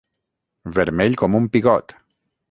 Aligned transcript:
Vermell 0.77 1.17
com 1.23 1.37
un 1.43 1.45
pigot. 1.57 1.95